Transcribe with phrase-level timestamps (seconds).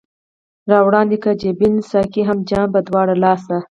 [0.69, 3.57] را وړاندي که جبين ساقي هم جام پۀ دواړه لاسه